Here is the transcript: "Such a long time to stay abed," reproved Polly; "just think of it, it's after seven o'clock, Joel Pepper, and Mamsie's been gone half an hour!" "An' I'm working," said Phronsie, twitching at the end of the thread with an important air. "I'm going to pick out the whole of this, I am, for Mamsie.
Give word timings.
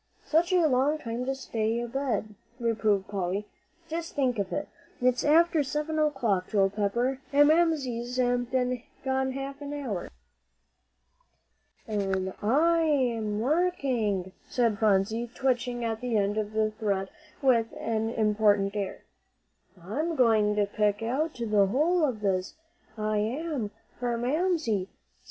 "Such 0.25 0.51
a 0.51 0.65
long 0.65 0.97
time 0.97 1.25
to 1.27 1.35
stay 1.35 1.79
abed," 1.79 2.33
reproved 2.59 3.07
Polly; 3.07 3.45
"just 3.87 4.15
think 4.15 4.39
of 4.39 4.51
it, 4.51 4.67
it's 4.99 5.23
after 5.23 5.61
seven 5.61 5.99
o'clock, 5.99 6.47
Joel 6.47 6.71
Pepper, 6.71 7.19
and 7.31 7.49
Mamsie's 7.49 8.17
been 8.17 8.81
gone 9.05 9.33
half 9.33 9.61
an 9.61 9.73
hour!" 9.73 10.09
"An' 11.87 12.33
I'm 12.41 13.41
working," 13.41 14.31
said 14.49 14.79
Phronsie, 14.79 15.29
twitching 15.35 15.85
at 15.85 16.01
the 16.01 16.17
end 16.17 16.35
of 16.39 16.53
the 16.53 16.71
thread 16.71 17.11
with 17.43 17.67
an 17.79 18.09
important 18.09 18.75
air. 18.75 19.03
"I'm 19.79 20.15
going 20.15 20.55
to 20.55 20.65
pick 20.65 21.03
out 21.03 21.35
the 21.35 21.67
whole 21.67 22.03
of 22.03 22.21
this, 22.21 22.55
I 22.97 23.17
am, 23.19 23.69
for 23.99 24.17
Mamsie. 24.17 24.89